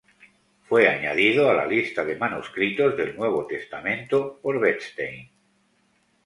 Fue 0.63 0.87
añadido 0.87 1.51
a 1.51 1.53
la 1.53 1.67
lista 1.67 2.03
de 2.03 2.15
manuscritos 2.15 2.97
del 2.97 3.15
Nuevo 3.15 3.45
Testamento 3.45 4.39
por 4.41 4.57
Wettstein. 4.57 5.29